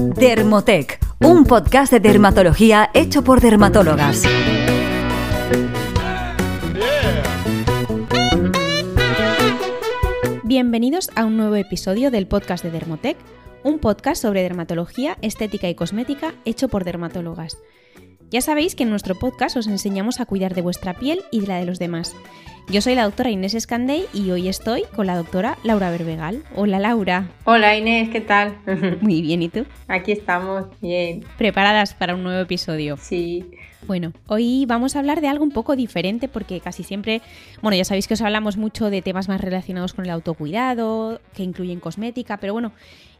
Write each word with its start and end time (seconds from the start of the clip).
Dermotec, 0.00 1.00
un 1.18 1.44
podcast 1.44 1.92
de 1.92 1.98
dermatología 1.98 2.88
hecho 2.94 3.24
por 3.24 3.40
dermatólogas. 3.40 4.22
Bienvenidos 10.44 11.10
a 11.16 11.24
un 11.24 11.36
nuevo 11.36 11.56
episodio 11.56 12.12
del 12.12 12.28
podcast 12.28 12.62
de 12.62 12.70
Dermotec, 12.70 13.16
un 13.64 13.80
podcast 13.80 14.22
sobre 14.22 14.42
dermatología, 14.42 15.18
estética 15.20 15.68
y 15.68 15.74
cosmética 15.74 16.32
hecho 16.44 16.68
por 16.68 16.84
dermatólogas. 16.84 17.58
Ya 18.30 18.40
sabéis 18.40 18.76
que 18.76 18.84
en 18.84 18.90
nuestro 18.90 19.16
podcast 19.16 19.56
os 19.56 19.66
enseñamos 19.66 20.20
a 20.20 20.26
cuidar 20.26 20.54
de 20.54 20.62
vuestra 20.62 20.94
piel 20.94 21.22
y 21.32 21.40
de 21.40 21.48
la 21.48 21.56
de 21.56 21.66
los 21.66 21.80
demás. 21.80 22.14
Yo 22.70 22.82
soy 22.82 22.94
la 22.94 23.04
doctora 23.04 23.30
Inés 23.30 23.54
Escandey 23.54 24.04
y 24.12 24.30
hoy 24.30 24.46
estoy 24.46 24.82
con 24.94 25.06
la 25.06 25.16
doctora 25.16 25.56
Laura 25.64 25.90
Berbegal. 25.90 26.44
Hola 26.54 26.78
Laura. 26.78 27.26
Hola 27.44 27.74
Inés, 27.74 28.10
¿qué 28.10 28.20
tal? 28.20 28.58
Muy 29.00 29.22
bien, 29.22 29.40
¿y 29.40 29.48
tú? 29.48 29.64
Aquí 29.86 30.12
estamos, 30.12 30.66
bien. 30.82 31.24
¿Preparadas 31.38 31.94
para 31.94 32.14
un 32.14 32.22
nuevo 32.22 32.42
episodio? 32.42 32.98
Sí. 32.98 33.46
Bueno, 33.86 34.12
hoy 34.26 34.66
vamos 34.66 34.94
a 34.94 34.98
hablar 34.98 35.22
de 35.22 35.28
algo 35.28 35.44
un 35.44 35.50
poco 35.50 35.76
diferente 35.76 36.28
porque 36.28 36.60
casi 36.60 36.82
siempre, 36.82 37.22
bueno, 37.62 37.74
ya 37.74 37.86
sabéis 37.86 38.06
que 38.06 38.14
os 38.14 38.20
hablamos 38.20 38.58
mucho 38.58 38.90
de 38.90 39.00
temas 39.00 39.28
más 39.28 39.40
relacionados 39.40 39.94
con 39.94 40.04
el 40.04 40.10
autocuidado, 40.10 41.22
que 41.34 41.44
incluyen 41.44 41.80
cosmética, 41.80 42.36
pero 42.36 42.52
bueno, 42.52 42.72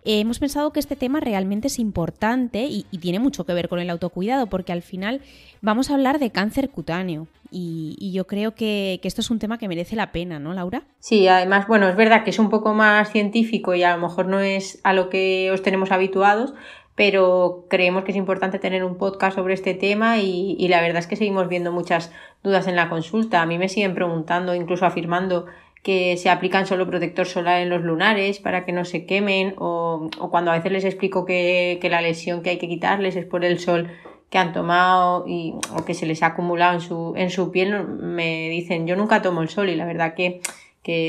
eh, 0.05 0.21
hemos 0.21 0.39
pensado 0.39 0.73
que 0.73 0.81
este 0.81 0.97
tema 0.97 1.21
realmente 1.21 1.69
es 1.69 1.79
importante 1.79 2.65
y, 2.65 2.85
tiene 2.99 3.19
mucho 3.19 3.45
que 3.45 3.53
ver 3.53 3.69
con 3.69 3.79
el 3.79 3.91
autocuidado, 3.91 4.47
porque 4.47 4.73
al 4.73 4.83
final 4.83 5.21
vamos 5.61 5.91
a 5.91 5.95
hablar 5.95 6.19
de 6.19 6.31
cáncer 6.31 6.71
cutáneo. 6.71 7.27
Y, 7.51 8.13
yo 8.13 8.27
creo 8.27 8.55
que, 8.55 9.01
esto 9.03 9.21
es 9.21 9.31
un 9.31 9.39
tema 9.39 9.59
que 9.59 9.69
merece 9.69 9.97
la 9.97 10.13
pena, 10.13 10.39
¿no, 10.39 10.53
Laura? 10.53 10.83
Sí, 11.01 11.29
además, 11.29 11.67
bueno, 11.67 11.89
es 11.89 11.97
verdad 11.97 12.25
que 12.25 12.31
es 12.31 12.39
un 12.39 12.51
poco 12.51 12.75
más 12.75 13.11
científico 13.11 13.75
y 13.75 13.83
a 13.83 13.97
lo 13.97 14.03
mejor 14.03 14.27
no 14.27 14.41
es 14.41 14.81
a 14.85 14.93
lo 14.93 15.09
que 15.09 15.51
os 15.51 15.63
tenemos 15.63 15.91
habituados, 15.93 16.55
pero 16.95 17.67
creemos 17.71 18.05
que 18.05 18.11
es 18.11 18.17
importante 18.17 18.59
tener 18.59 18.85
un 18.85 18.97
podcast 18.97 19.37
sobre 19.37 19.55
este 19.55 19.75
tema 19.75 20.19
y, 20.19 20.57
y, 20.59 20.69
la 20.69 20.81
verdad 20.81 20.99
es 20.99 21.07
que 21.07 21.17
seguimos 21.17 21.49
viendo 21.49 21.73
muchas 21.73 22.13
dudas 22.43 22.67
en 22.67 22.77
la 22.77 22.89
consulta. 22.89 23.41
A 23.41 23.47
mí 23.47 23.59
me 23.59 23.69
siguen 23.69 23.95
preguntando, 23.95 24.55
incluso 24.55 24.85
afirmando 24.85 25.47
que 25.83 26.17
se 26.17 26.29
aplican 26.29 26.67
solo 26.67 26.87
protector 26.87 27.27
solar 27.27 27.63
en 27.63 27.71
los 27.71 27.83
lunares 27.83 28.41
para 28.41 28.65
que 28.65 28.73
no 28.73 28.85
se 28.85 29.07
quemen 29.07 29.55
o, 29.59 30.11
cuando 30.31 30.51
a 30.51 30.55
veces 30.55 30.73
les 30.73 30.85
explico 30.85 31.25
que, 31.25 31.79
que, 31.81 31.89
la 31.89 32.03
lesión 32.03 32.43
que 32.43 32.51
hay 32.51 32.59
que 32.59 32.69
quitarles 32.69 33.17
es 33.17 33.25
por 33.25 33.45
el 33.45 33.59
sol 33.59 33.89
que 34.31 34.39
han 34.39 34.53
tomado 34.53 35.25
y, 35.27 35.55
o 35.75 35.85
que 35.85 35.95
se 35.95 36.07
les 36.07 36.23
ha 36.23 36.27
acumulado 36.27 36.75
en 36.75 36.81
su, 36.81 37.15
en 37.17 37.31
su 37.31 37.51
piel, 37.51 37.87
me 37.87 38.49
dicen 38.51 38.87
yo 38.87 38.97
nunca 38.97 39.23
tomo 39.23 39.43
el 39.43 39.49
sol 39.49 39.71
y 39.71 39.77
la 39.77 39.87
verdad 39.87 40.15
que 40.15 40.41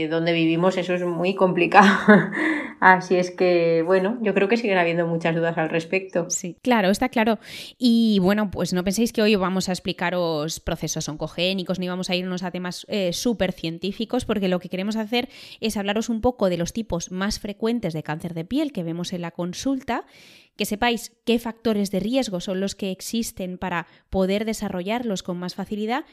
donde 0.09 0.33
vivimos 0.33 0.77
eso 0.77 0.93
es 0.93 1.03
muy 1.03 1.35
complicado. 1.35 1.87
Así 2.79 3.15
es 3.15 3.31
que, 3.31 3.83
bueno, 3.85 4.17
yo 4.21 4.33
creo 4.33 4.47
que 4.47 4.55
siguen 4.55 4.77
habiendo 4.77 5.05
muchas 5.05 5.35
dudas 5.35 5.57
al 5.57 5.69
respecto. 5.69 6.29
Sí, 6.29 6.57
claro, 6.61 6.89
está 6.89 7.09
claro. 7.09 7.39
Y 7.77 8.19
bueno, 8.19 8.51
pues 8.51 8.73
no 8.73 8.83
penséis 8.83 9.11
que 9.11 9.21
hoy 9.21 9.35
vamos 9.35 9.67
a 9.67 9.73
explicaros 9.73 10.59
procesos 10.59 11.09
oncogénicos 11.09 11.79
ni 11.79 11.89
vamos 11.89 12.09
a 12.09 12.15
irnos 12.15 12.43
a 12.43 12.51
temas 12.51 12.85
eh, 12.89 13.11
súper 13.11 13.51
científicos, 13.51 14.25
porque 14.25 14.47
lo 14.47 14.59
que 14.59 14.69
queremos 14.69 14.95
hacer 14.95 15.29
es 15.59 15.75
hablaros 15.75 16.09
un 16.09 16.21
poco 16.21 16.49
de 16.49 16.57
los 16.57 16.71
tipos 16.71 17.11
más 17.11 17.39
frecuentes 17.39 17.93
de 17.93 18.03
cáncer 18.03 18.33
de 18.33 18.45
piel 18.45 18.71
que 18.71 18.83
vemos 18.83 19.11
en 19.13 19.21
la 19.21 19.31
consulta 19.31 20.05
que 20.55 20.65
sepáis 20.65 21.13
qué 21.23 21.39
factores 21.39 21.89
de 21.89 22.01
riesgo 22.01 22.41
son 22.41 22.59
los 22.59 22.75
que 22.75 22.91
existen 22.91 23.57
para 23.57 23.87
poder 24.09 24.43
desarrollarlos 24.43 25.23
con 25.23 25.37
más 25.37 25.55
facilidad 25.55 26.03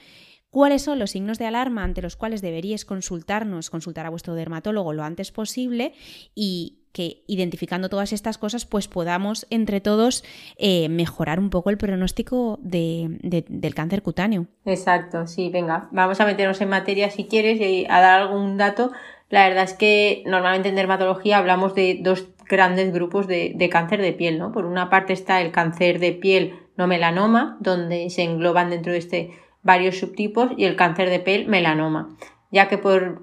cuáles 0.51 0.83
son 0.83 0.99
los 0.99 1.11
signos 1.11 1.39
de 1.39 1.47
alarma 1.47 1.85
ante 1.85 2.03
los 2.03 2.17
cuales 2.17 2.43
deberíais 2.43 2.85
consultarnos, 2.85 3.71
consultar 3.71 4.07
a 4.07 4.11
vuestro 4.11 4.35
dermatólogo 4.35 4.93
lo 4.93 5.05
antes 5.05 5.33
posible 5.33 5.93
y 6.35 6.79
que 6.97 7.25
identificando 7.27 7.91
todas 7.91 8.15
estas 8.15 8.39
cosas 8.39 8.65
pues 8.65 8.89
podamos 8.89 9.47
entre 9.51 9.83
todos 9.83 10.25
eh, 10.57 10.89
mejorar 10.89 11.39
un 11.39 11.51
poco 11.51 11.69
el 11.69 11.77
pronóstico 11.77 12.59
del 12.63 13.75
cáncer 13.75 14.01
cutáneo. 14.01 14.47
Exacto, 14.65 15.27
sí, 15.27 15.51
venga, 15.51 15.89
vamos 15.93 16.19
a 16.21 16.25
meternos 16.25 16.59
en 16.63 16.71
materia 16.71 17.11
si 17.11 17.27
quieres 17.27 17.61
y 17.61 17.85
a 17.91 18.01
dar 18.01 18.23
algún 18.23 18.57
dato. 18.57 18.93
La 19.29 19.47
verdad 19.47 19.65
es 19.65 19.75
que 19.75 20.23
normalmente 20.25 20.71
en 20.71 20.75
dermatología 20.75 21.37
hablamos 21.37 21.75
de 21.75 21.99
dos 22.01 22.29
grandes 22.49 22.91
grupos 22.95 23.27
de, 23.27 23.53
de 23.55 23.69
cáncer 23.69 24.01
de 24.01 24.15
piel, 24.15 24.39
¿no? 24.39 24.53
Por 24.53 24.65
una 24.65 24.89
parte 24.89 25.13
está 25.13 25.43
el 25.43 25.53
cáncer 25.53 25.99
de 25.99 26.13
piel 26.13 26.55
no 26.79 26.87
melanoma, 26.87 27.59
donde 27.61 28.09
se 28.09 28.23
engloban 28.23 28.71
dentro 28.71 28.93
de 28.93 28.99
este 28.99 29.33
varios 29.67 29.99
subtipos 29.99 30.53
y 30.57 30.65
el 30.65 30.77
cáncer 30.77 31.11
de 31.11 31.21
piel 31.21 31.47
melanoma, 31.49 32.17
ya 32.51 32.69
que 32.69 32.79
por, 32.79 33.21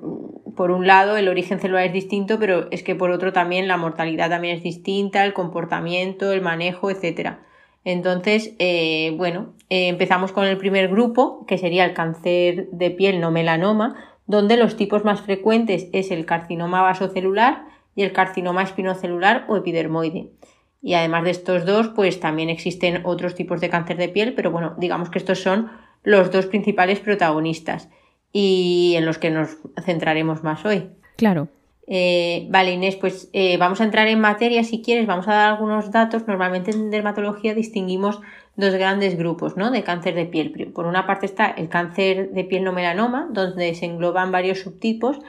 por, 0.55 0.69
un 0.69 0.85
lado 0.85 1.17
el 1.17 1.29
origen 1.29 1.59
celular 1.59 1.85
es 1.85 1.93
distinto, 1.93 2.37
pero 2.37 2.67
es 2.69 2.83
que 2.83 2.93
por 2.93 3.09
otro 3.09 3.33
también 3.33 3.67
la 3.67 3.77
mortalidad 3.77 4.29
también 4.29 4.57
es 4.57 4.63
distinta, 4.63 5.25
el 5.25 5.33
comportamiento, 5.33 6.31
el 6.31 6.41
manejo, 6.41 6.91
etc. 6.91 7.37
Entonces, 7.85 8.53
eh, 8.59 9.13
bueno, 9.17 9.53
eh, 9.69 9.87
empezamos 9.87 10.31
con 10.31 10.45
el 10.45 10.57
primer 10.57 10.89
grupo, 10.89 11.45
que 11.47 11.57
sería 11.57 11.85
el 11.85 11.93
cáncer 11.93 12.69
de 12.71 12.91
piel 12.91 13.19
no 13.19 13.31
melanoma, 13.31 13.95
donde 14.25 14.57
los 14.57 14.77
tipos 14.77 15.03
más 15.03 15.21
frecuentes 15.21 15.87
es 15.93 16.11
el 16.11 16.25
carcinoma 16.25 16.81
vasocelular 16.81 17.65
y 17.95 18.03
el 18.03 18.13
carcinoma 18.13 18.63
espinocelular 18.63 19.45
o 19.47 19.57
epidermoide. 19.57 20.31
Y 20.81 20.95
además 20.95 21.23
de 21.23 21.31
estos 21.31 21.65
dos, 21.65 21.89
pues 21.89 22.19
también 22.19 22.49
existen 22.49 23.01
otros 23.05 23.35
tipos 23.35 23.61
de 23.61 23.69
cáncer 23.69 23.95
de 23.95 24.09
piel, 24.09 24.33
pero 24.33 24.51
bueno, 24.51 24.75
digamos 24.77 25.09
que 25.09 25.17
estos 25.17 25.39
son 25.39 25.71
los 26.03 26.31
dos 26.31 26.45
principales 26.45 26.99
protagonistas 26.99 27.89
y 28.31 28.93
en 28.97 29.05
los 29.05 29.17
que 29.17 29.31
nos 29.31 29.57
centraremos 29.85 30.43
más 30.43 30.65
hoy. 30.65 30.89
Claro. 31.17 31.47
Eh, 31.85 32.47
vale, 32.49 32.71
Inés, 32.71 32.95
pues 32.95 33.29
eh, 33.33 33.57
vamos 33.57 33.81
a 33.81 33.83
entrar 33.83 34.07
en 34.07 34.19
materia 34.19 34.63
si 34.63 34.81
quieres, 34.81 35.05
vamos 35.05 35.27
a 35.27 35.33
dar 35.33 35.51
algunos 35.51 35.91
datos. 35.91 36.27
Normalmente 36.27 36.71
en 36.71 36.91
dermatología 36.91 37.53
distinguimos 37.53 38.21
dos 38.55 38.73
grandes 38.73 39.17
grupos 39.17 39.57
¿no? 39.57 39.71
de 39.71 39.83
cáncer 39.83 40.15
de 40.15 40.25
piel. 40.25 40.71
Por 40.73 40.85
una 40.85 41.05
parte 41.05 41.25
está 41.25 41.47
el 41.47 41.69
cáncer 41.69 42.31
de 42.31 42.43
piel 42.43 42.63
no 42.63 42.71
melanoma, 42.71 43.27
donde 43.31 43.75
se 43.75 43.85
engloban 43.85 44.31
varios 44.31 44.59
subtipos, 44.59 45.19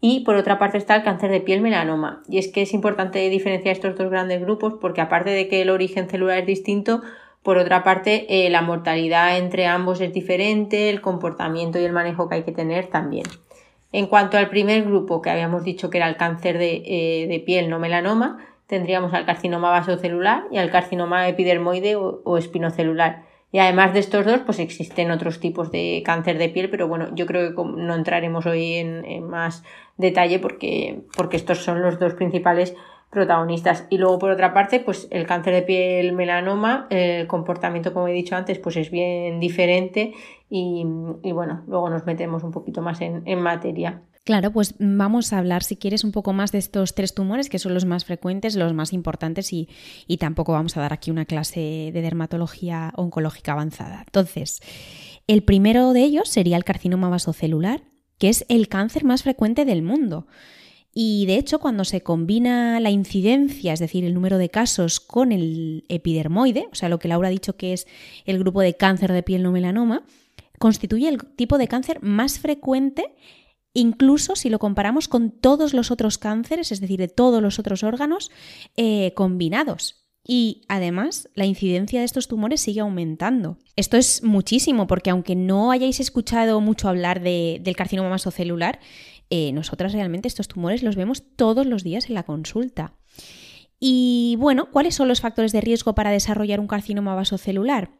y 0.00 0.20
por 0.20 0.36
otra 0.36 0.58
parte 0.58 0.76
está 0.76 0.96
el 0.96 1.02
cáncer 1.02 1.30
de 1.30 1.40
piel 1.40 1.62
melanoma. 1.62 2.22
Y 2.28 2.38
es 2.38 2.48
que 2.48 2.62
es 2.62 2.74
importante 2.74 3.28
diferenciar 3.30 3.74
estos 3.74 3.96
dos 3.96 4.10
grandes 4.10 4.40
grupos 4.40 4.74
porque 4.80 5.00
aparte 5.00 5.30
de 5.30 5.48
que 5.48 5.62
el 5.62 5.70
origen 5.70 6.08
celular 6.08 6.38
es 6.38 6.46
distinto, 6.46 7.00
por 7.44 7.58
otra 7.58 7.84
parte, 7.84 8.46
eh, 8.46 8.48
la 8.48 8.62
mortalidad 8.62 9.36
entre 9.36 9.66
ambos 9.66 10.00
es 10.00 10.14
diferente, 10.14 10.88
el 10.88 11.02
comportamiento 11.02 11.78
y 11.78 11.84
el 11.84 11.92
manejo 11.92 12.26
que 12.26 12.36
hay 12.36 12.42
que 12.42 12.52
tener 12.52 12.86
también. 12.86 13.26
En 13.92 14.06
cuanto 14.06 14.38
al 14.38 14.48
primer 14.48 14.82
grupo, 14.84 15.20
que 15.20 15.28
habíamos 15.28 15.62
dicho 15.62 15.90
que 15.90 15.98
era 15.98 16.08
el 16.08 16.16
cáncer 16.16 16.56
de, 16.56 16.82
eh, 16.86 17.42
piel 17.44 17.68
no 17.68 17.78
melanoma, 17.78 18.38
tendríamos 18.66 19.12
al 19.12 19.26
carcinoma 19.26 19.70
vasocelular 19.70 20.44
y 20.50 20.56
al 20.56 20.70
carcinoma 20.70 21.28
epidermoide 21.28 21.96
o, 21.96 22.38
espinocelular. 22.38 23.24
Y 23.52 23.58
además 23.58 23.92
de 23.92 24.00
estos 24.00 24.24
dos, 24.24 24.40
pues 24.40 24.58
existen 24.58 25.10
otros 25.10 25.38
tipos 25.38 25.70
de 25.70 26.02
cáncer 26.04 26.38
de 26.38 26.48
piel, 26.48 26.70
pero 26.70 26.88
bueno, 26.88 27.14
yo 27.14 27.26
creo 27.26 27.54
que 27.54 27.62
no 27.62 27.94
entraremos 27.94 28.46
hoy 28.46 28.76
en, 28.76 29.04
en 29.04 29.28
más 29.28 29.62
detalle 29.98 30.38
porque, 30.38 31.02
porque 31.14 31.36
estos 31.36 31.58
son 31.58 31.82
los 31.82 31.98
dos 31.98 32.14
principales 32.14 32.74
protagonistas. 33.14 33.86
Y 33.88 33.96
luego, 33.96 34.18
por 34.18 34.30
otra 34.30 34.52
parte, 34.52 34.80
pues 34.80 35.08
el 35.10 35.26
cáncer 35.26 35.54
de 35.54 35.62
piel 35.62 36.12
melanoma, 36.12 36.86
el 36.90 37.26
comportamiento, 37.26 37.94
como 37.94 38.08
he 38.08 38.12
dicho 38.12 38.36
antes, 38.36 38.58
pues 38.58 38.76
es 38.76 38.90
bien 38.90 39.40
diferente 39.40 40.12
y, 40.50 40.84
bueno, 41.32 41.64
luego 41.66 41.88
nos 41.88 42.04
metemos 42.04 42.44
un 42.44 42.50
poquito 42.50 42.82
más 42.82 43.00
en, 43.00 43.40
materia. 43.40 44.02
Claro, 44.24 44.52
pues 44.52 44.74
vamos 44.78 45.32
a 45.32 45.38
hablar, 45.38 45.62
si 45.62 45.76
quieres, 45.76 46.04
un 46.04 46.12
poco 46.12 46.32
más 46.32 46.52
de 46.52 46.58
estos 46.58 46.94
tres 46.94 47.14
tumores, 47.14 47.48
que 47.48 47.58
son 47.58 47.74
los 47.74 47.84
más 47.86 48.04
frecuentes, 48.04 48.54
los 48.54 48.72
más 48.72 48.92
importantes, 48.92 49.52
y, 49.52 49.68
y 50.06 50.18
tampoco 50.18 50.52
vamos 50.52 50.76
a 50.76 50.80
dar 50.80 50.92
aquí 50.92 51.10
una 51.10 51.24
clase 51.24 51.90
de 51.92 52.02
dermatología 52.02 52.92
oncológica 52.96 53.52
avanzada. 53.52 54.02
Entonces, 54.06 54.60
el 55.26 55.42
primero 55.42 55.92
de 55.92 56.02
ellos 56.02 56.28
sería 56.28 56.56
el 56.56 56.64
carcinoma 56.64 57.08
vasocelular, 57.08 57.82
que 58.18 58.28
es 58.28 58.44
el 58.48 58.68
cáncer 58.68 59.04
más 59.04 59.22
frecuente 59.22 59.64
del 59.64 59.82
mundo. 59.82 60.26
Y 60.94 61.26
de 61.26 61.36
hecho, 61.36 61.58
cuando 61.58 61.84
se 61.84 62.02
combina 62.02 62.78
la 62.78 62.90
incidencia, 62.90 63.72
es 63.72 63.80
decir, 63.80 64.04
el 64.04 64.14
número 64.14 64.38
de 64.38 64.48
casos 64.48 65.00
con 65.00 65.32
el 65.32 65.84
epidermoide, 65.88 66.68
o 66.70 66.74
sea, 66.76 66.88
lo 66.88 67.00
que 67.00 67.08
Laura 67.08 67.28
ha 67.28 67.32
dicho 67.32 67.56
que 67.56 67.72
es 67.72 67.88
el 68.24 68.38
grupo 68.38 68.60
de 68.60 68.74
cáncer 68.74 69.12
de 69.12 69.24
piel 69.24 69.42
no 69.42 69.50
melanoma, 69.50 70.04
constituye 70.60 71.08
el 71.08 71.18
tipo 71.24 71.58
de 71.58 71.66
cáncer 71.66 72.00
más 72.00 72.38
frecuente, 72.38 73.16
incluso 73.72 74.36
si 74.36 74.50
lo 74.50 74.60
comparamos 74.60 75.08
con 75.08 75.32
todos 75.32 75.74
los 75.74 75.90
otros 75.90 76.16
cánceres, 76.16 76.70
es 76.70 76.80
decir, 76.80 77.00
de 77.00 77.08
todos 77.08 77.42
los 77.42 77.58
otros 77.58 77.82
órganos 77.82 78.30
eh, 78.76 79.12
combinados. 79.16 80.04
Y 80.26 80.62
además, 80.68 81.28
la 81.34 81.44
incidencia 81.44 81.98
de 81.98 82.06
estos 82.06 82.28
tumores 82.28 82.62
sigue 82.62 82.80
aumentando. 82.80 83.58
Esto 83.76 83.98
es 83.98 84.22
muchísimo, 84.22 84.86
porque 84.86 85.10
aunque 85.10 85.34
no 85.34 85.70
hayáis 85.70 86.00
escuchado 86.00 86.62
mucho 86.62 86.88
hablar 86.88 87.20
del 87.20 87.76
carcinoma 87.76 88.08
masocelular, 88.08 88.80
eh, 89.36 89.50
nosotras 89.52 89.92
realmente 89.92 90.28
estos 90.28 90.46
tumores 90.46 90.82
los 90.82 90.94
vemos 90.94 91.24
todos 91.36 91.66
los 91.66 91.82
días 91.82 92.08
en 92.08 92.14
la 92.14 92.22
consulta. 92.22 92.92
Y 93.80 94.36
bueno, 94.38 94.70
¿cuáles 94.70 94.94
son 94.94 95.08
los 95.08 95.20
factores 95.20 95.52
de 95.52 95.60
riesgo 95.60 95.92
para 95.94 96.12
desarrollar 96.12 96.60
un 96.60 96.68
carcinoma 96.68 97.16
vasocelular? 97.16 97.90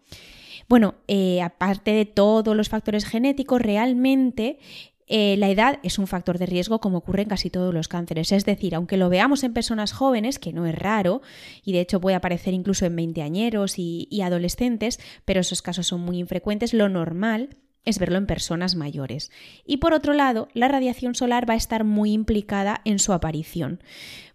Bueno, 0.69 0.95
eh, 1.09 1.43
aparte 1.43 1.91
de 1.91 2.05
todos 2.05 2.55
los 2.57 2.69
factores 2.69 3.05
genéticos, 3.05 3.61
realmente 3.61 4.59
Eh, 5.07 5.37
la 5.37 5.51
edad 5.51 5.81
es 5.83 5.99
un 5.99 6.07
factor 6.07 6.39
de 6.39 6.47
riesgo 6.47 6.79
como 6.79 6.97
ocurre 6.97 7.25
en 7.25 7.29
casi 7.29 7.51
todos 7.51 7.75
los 7.75 7.89
cánceres. 7.89 8.33
Es 8.33 8.45
decir, 8.47 8.75
aunque 8.75 8.97
lo 8.97 9.11
veamos 9.11 9.45
en 9.45 9.53
personas 9.53 9.93
jóvenes, 9.93 10.39
que 10.39 10.55
no 10.55 10.65
es 10.65 10.75
raro, 10.75 11.21
y 11.63 11.73
de 11.73 11.81
hecho 11.81 12.01
puede 12.01 12.17
aparecer 12.17 12.55
incluso 12.55 12.87
en 12.87 12.97
veinteañeros 12.97 13.79
y, 13.79 14.09
y 14.11 14.23
adolescentes, 14.23 14.99
pero 15.27 15.41
esos 15.41 15.61
casos 15.61 15.87
son 15.87 16.01
muy 16.01 16.17
infrecuentes, 16.17 16.73
lo 16.73 16.89
normal 16.89 17.49
es 17.85 17.99
verlo 17.99 18.19
en 18.19 18.27
personas 18.27 18.77
mayores. 18.77 19.31
Y 19.65 19.79
por 19.79 19.93
otro 19.93 20.13
lado, 20.15 20.49
la 20.55 20.69
radiación 20.69 21.15
solar 21.15 21.49
va 21.49 21.55
a 21.55 21.59
estar 21.59 21.85
muy 21.85 22.13
implicada 22.13 22.81
en 22.85 22.99
su 22.99 23.13
aparición. 23.13 23.81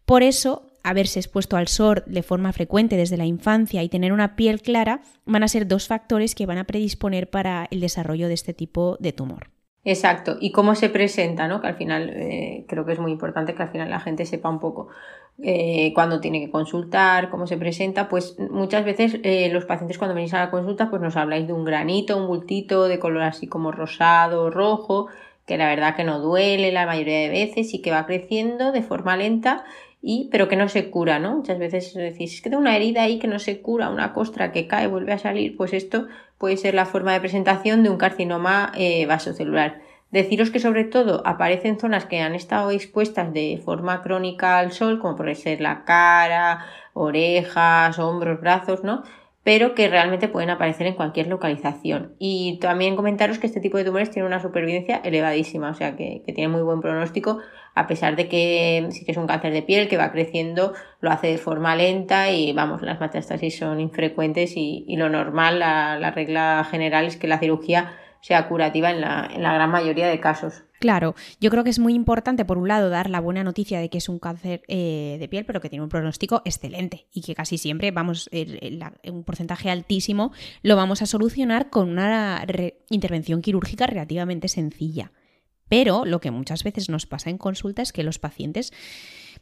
Por 0.05 0.23
eso, 0.23 0.65
haberse 0.83 1.19
expuesto 1.19 1.57
al 1.57 1.67
sol 1.67 2.03
de 2.05 2.23
forma 2.23 2.53
frecuente 2.53 2.97
desde 2.97 3.17
la 3.17 3.25
infancia 3.25 3.83
y 3.83 3.89
tener 3.89 4.11
una 4.11 4.35
piel 4.35 4.61
clara 4.61 5.01
van 5.25 5.43
a 5.43 5.47
ser 5.47 5.67
dos 5.67 5.87
factores 5.87 6.35
que 6.35 6.45
van 6.45 6.57
a 6.57 6.65
predisponer 6.65 7.29
para 7.29 7.67
el 7.71 7.79
desarrollo 7.79 8.27
de 8.27 8.33
este 8.33 8.53
tipo 8.53 8.97
de 8.99 9.13
tumor. 9.13 9.49
Exacto, 9.85 10.37
y 10.39 10.51
cómo 10.51 10.75
se 10.75 10.89
presenta, 10.89 11.47
¿no? 11.47 11.61
Que 11.61 11.67
al 11.67 11.75
final 11.75 12.09
eh, 12.09 12.65
creo 12.67 12.85
que 12.85 12.93
es 12.93 12.99
muy 12.99 13.11
importante 13.11 13.55
que 13.55 13.63
al 13.63 13.71
final 13.71 13.89
la 13.89 14.01
gente 14.01 14.25
sepa 14.25 14.49
un 14.49 14.59
poco 14.59 14.89
eh, 15.41 15.91
cuándo 15.93 16.19
tiene 16.19 16.39
que 16.39 16.51
consultar, 16.51 17.29
cómo 17.29 17.47
se 17.47 17.57
presenta. 17.57 18.09
Pues 18.09 18.37
muchas 18.39 18.85
veces 18.85 19.19
eh, 19.23 19.49
los 19.51 19.65
pacientes 19.65 19.97
cuando 19.97 20.15
venís 20.15 20.33
a 20.33 20.39
la 20.39 20.51
consulta 20.51 20.89
pues 20.89 21.01
nos 21.01 21.15
habláis 21.15 21.47
de 21.47 21.53
un 21.53 21.65
granito, 21.65 22.17
un 22.17 22.27
bultito 22.27 22.87
de 22.87 22.99
color 22.99 23.23
así 23.23 23.47
como 23.47 23.71
rosado, 23.71 24.49
rojo, 24.49 25.07
que 25.45 25.57
la 25.57 25.67
verdad 25.67 25.95
que 25.95 26.03
no 26.03 26.19
duele 26.19 26.71
la 26.71 26.85
mayoría 26.85 27.19
de 27.19 27.29
veces 27.29 27.73
y 27.73 27.81
que 27.81 27.91
va 27.91 28.05
creciendo 28.05 28.71
de 28.71 28.83
forma 28.83 29.17
lenta 29.17 29.65
y 30.01 30.29
pero 30.31 30.47
que 30.47 30.55
no 30.55 30.69
se 30.69 30.89
cura, 30.89 31.19
¿no? 31.19 31.37
Muchas 31.37 31.59
veces 31.59 31.93
decís, 31.93 32.35
es 32.35 32.41
que 32.41 32.49
tengo 32.49 32.61
una 32.61 32.75
herida 32.75 33.03
ahí 33.03 33.19
que 33.19 33.27
no 33.27 33.39
se 33.39 33.61
cura, 33.61 33.89
una 33.89 34.13
costra 34.13 34.51
que 34.51 34.67
cae, 34.67 34.87
vuelve 34.87 35.13
a 35.13 35.17
salir, 35.17 35.57
pues 35.57 35.73
esto 35.73 36.07
puede 36.37 36.57
ser 36.57 36.73
la 36.73 36.85
forma 36.85 37.13
de 37.13 37.19
presentación 37.19 37.83
de 37.83 37.89
un 37.89 37.97
carcinoma 37.97 38.71
eh, 38.75 39.05
vasocelular. 39.05 39.81
Deciros 40.11 40.49
que 40.49 40.59
sobre 40.59 40.85
todo 40.85 41.21
aparecen 41.25 41.79
zonas 41.79 42.05
que 42.05 42.21
han 42.21 42.35
estado 42.35 42.71
expuestas 42.71 43.31
de 43.33 43.61
forma 43.63 44.01
crónica 44.01 44.57
al 44.57 44.71
sol, 44.71 44.99
como 44.99 45.15
puede 45.15 45.35
ser 45.35 45.61
la 45.61 45.85
cara, 45.85 46.65
orejas, 46.93 47.99
hombros, 47.99 48.41
brazos, 48.41 48.83
¿no? 48.83 49.03
pero 49.43 49.73
que 49.73 49.87
realmente 49.87 50.27
pueden 50.27 50.49
aparecer 50.49 50.85
en 50.87 50.93
cualquier 50.93 51.27
localización. 51.27 52.13
Y 52.19 52.59
también 52.59 52.95
comentaros 52.95 53.39
que 53.39 53.47
este 53.47 53.61
tipo 53.61 53.77
de 53.77 53.85
tumores 53.85 54.11
tiene 54.11 54.27
una 54.27 54.39
supervivencia 54.41 54.97
elevadísima, 54.97 55.71
o 55.71 55.73
sea 55.73 55.95
que, 55.95 56.21
tiene 56.25 56.49
muy 56.49 56.61
buen 56.61 56.81
pronóstico, 56.81 57.39
a 57.73 57.87
pesar 57.87 58.15
de 58.15 58.27
que 58.27 58.87
sí 58.91 59.05
que 59.05 59.11
es 59.11 59.17
un 59.17 59.27
cáncer 59.27 59.53
de 59.53 59.61
piel 59.61 59.87
que 59.87 59.97
va 59.97 60.11
creciendo, 60.11 60.73
lo 61.01 61.09
hace 61.09 61.27
de 61.27 61.37
forma 61.37 61.75
lenta 61.75 62.31
y 62.31 62.53
vamos, 62.53 62.81
las 62.81 62.99
metástasis 62.99 63.57
son 63.57 63.79
infrecuentes 63.79 64.53
y, 64.55 64.85
lo 64.97 65.09
normal, 65.09 65.59
la, 65.59 66.11
regla 66.11 66.67
general 66.69 67.05
es 67.05 67.17
que 67.17 67.27
la 67.27 67.39
cirugía 67.39 67.93
sea 68.21 68.47
curativa 68.47 68.91
en 68.91 69.01
la 69.01 69.53
gran 69.53 69.71
mayoría 69.71 70.07
de 70.07 70.19
casos. 70.19 70.63
Claro, 70.79 71.13
yo 71.41 71.49
creo 71.49 71.65
que 71.65 71.69
es 71.69 71.79
muy 71.79 71.93
importante, 71.93 72.45
por 72.45 72.57
un 72.57 72.69
lado, 72.69 72.89
dar 72.89 73.09
la 73.09 73.19
buena 73.19 73.43
noticia 73.43 73.81
de 73.81 73.89
que 73.89 73.97
es 73.97 74.07
un 74.07 74.17
cáncer 74.17 74.63
eh, 74.69 75.17
de 75.19 75.27
piel, 75.27 75.45
pero 75.45 75.59
que 75.59 75.69
tiene 75.69 75.83
un 75.83 75.89
pronóstico 75.89 76.41
excelente 76.45 77.07
y 77.11 77.21
que 77.21 77.35
casi 77.35 77.57
siempre, 77.57 77.91
vamos, 77.91 78.29
un 79.03 79.23
porcentaje 79.25 79.69
altísimo, 79.69 80.31
lo 80.63 80.77
vamos 80.77 81.01
a 81.01 81.05
solucionar 81.05 81.69
con 81.69 81.89
una 81.89 82.45
intervención 82.89 83.41
quirúrgica 83.41 83.87
relativamente 83.87 84.47
sencilla. 84.47 85.11
Pero 85.67 86.05
lo 86.05 86.21
que 86.21 86.31
muchas 86.31 86.63
veces 86.63 86.89
nos 86.89 87.05
pasa 87.05 87.29
en 87.29 87.37
consulta 87.37 87.81
es 87.81 87.91
que 87.91 88.03
los 88.03 88.17
pacientes 88.17 88.71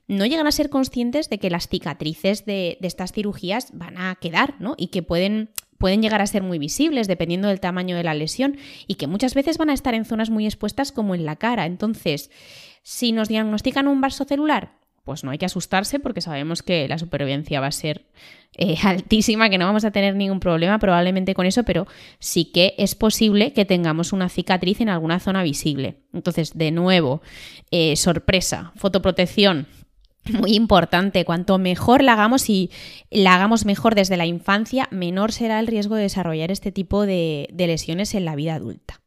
no 0.07 0.25
llegan 0.25 0.47
a 0.47 0.51
ser 0.51 0.69
conscientes 0.69 1.29
de 1.29 1.38
que 1.38 1.51
las 1.51 1.68
cicatrices 1.68 2.45
de, 2.45 2.77
de 2.81 2.88
estas 2.88 3.12
cirugías 3.12 3.77
van 3.77 3.97
a 3.97 4.15
quedar, 4.15 4.56
¿no? 4.59 4.74
Y 4.77 4.88
que 4.88 5.03
pueden 5.03 5.51
pueden 5.77 6.01
llegar 6.01 6.21
a 6.21 6.27
ser 6.27 6.44
muy 6.44 6.59
visibles 6.59 7.07
dependiendo 7.07 7.47
del 7.47 7.59
tamaño 7.59 7.95
de 7.95 8.03
la 8.03 8.13
lesión 8.13 8.57
y 8.88 8.95
que 8.95 9.07
muchas 9.07 9.33
veces 9.33 9.57
van 9.57 9.69
a 9.69 9.74
estar 9.74 9.94
en 9.94 10.06
zonas 10.06 10.29
muy 10.29 10.45
expuestas 10.45 10.91
como 10.91 11.15
en 11.15 11.25
la 11.25 11.35
cara. 11.35 11.65
Entonces, 11.65 12.31
si 12.83 13.12
nos 13.12 13.27
diagnostican 13.27 13.88
un 13.88 14.01
vaso 14.01 14.25
celular, 14.25 14.77
pues 15.07 15.24
no 15.24 15.31
hay 15.31 15.38
que 15.38 15.45
asustarse 15.45 16.00
porque 16.00 16.19
sabemos 16.19 16.63
que 16.63 16.85
la 16.89 16.97
supervivencia 16.97 17.62
va 17.62 17.68
a 17.68 17.71
ser 17.71 18.06
eh, 18.57 18.75
altísima, 18.83 19.50
que 19.50 19.57
no 19.57 19.65
vamos 19.65 19.85
a 19.85 19.91
tener 19.91 20.15
ningún 20.15 20.41
problema 20.41 20.79
probablemente 20.79 21.33
con 21.33 21.45
eso, 21.45 21.63
pero 21.63 21.88
sí 22.19 22.51
que 22.51 22.75
es 22.77 22.94
posible 22.94 23.53
que 23.53 23.63
tengamos 23.63 24.12
una 24.12 24.27
cicatriz 24.27 24.81
en 24.81 24.89
alguna 24.89 25.19
zona 25.19 25.44
visible. 25.44 25.95
Entonces, 26.13 26.57
de 26.57 26.71
nuevo, 26.71 27.21
eh, 27.71 27.95
sorpresa, 27.95 28.74
fotoprotección, 28.75 29.68
muy 30.33 30.53
importante. 30.56 31.25
Cuanto 31.25 31.57
mejor 31.57 32.03
la 32.03 32.13
hagamos 32.13 32.50
y 32.50 32.71
la 33.09 33.35
hagamos 33.35 33.65
mejor 33.65 33.95
desde 33.95 34.18
la 34.18 34.25
infancia, 34.25 34.88
menor 34.91 35.31
será 35.31 35.59
el 35.59 35.68
riesgo 35.68 35.95
de 35.95 36.03
desarrollar 36.03 36.51
este 36.51 36.71
tipo 36.71 37.06
de, 37.06 37.47
lesiones 37.56 38.13
en 38.15 38.25
la 38.25 38.35
vida 38.35 38.56
adulta. 38.56 39.01